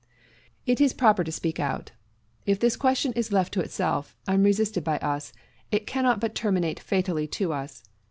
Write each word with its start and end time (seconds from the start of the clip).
It 0.65 0.81
is 0.81 0.93
proper 0.95 1.23
to 1.23 1.31
speak 1.31 1.59
out. 1.59 1.91
If 2.47 2.59
this 2.59 2.75
question 2.75 3.13
is 3.13 3.31
left 3.31 3.53
to 3.53 3.59
itself, 3.61 4.17
unresisted 4.27 4.83
by 4.83 4.97
us, 4.97 5.31
it 5.71 5.85
cannot 5.85 6.19
but 6.19 6.33
terminate 6.33 6.79
fatally 6.79 7.27
to 7.27 7.53
us. 7.53 7.83